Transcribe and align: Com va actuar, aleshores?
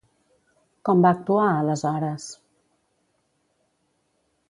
Com 0.89 1.03
va 1.07 1.11
actuar, 1.17 1.45
aleshores? 1.59 2.27